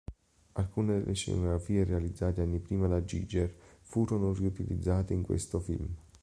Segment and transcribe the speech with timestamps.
[0.53, 5.93] Alcune delle scenografie realizzate anni prima da Giger furono riutilizzate in questo film.